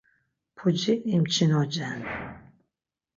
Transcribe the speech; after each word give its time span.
Puci 0.55 0.93
imçinocen. 1.15 1.99